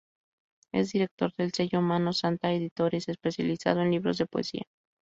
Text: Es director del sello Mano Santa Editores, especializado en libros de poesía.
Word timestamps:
Es 0.73 0.93
director 0.93 1.31
del 1.35 1.53
sello 1.53 1.79
Mano 1.79 2.11
Santa 2.11 2.51
Editores, 2.51 3.07
especializado 3.07 3.81
en 3.83 3.91
libros 3.91 4.17
de 4.17 4.25
poesía. 4.25 4.63